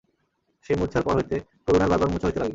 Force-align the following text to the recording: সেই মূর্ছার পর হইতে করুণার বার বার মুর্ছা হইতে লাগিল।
সেই 0.65 0.75
মূর্ছার 0.75 1.03
পর 1.03 1.13
হইতে 1.15 1.35
করুণার 1.65 1.89
বার 1.89 1.99
বার 2.01 2.09
মুর্ছা 2.09 2.27
হইতে 2.27 2.39
লাগিল। 2.39 2.49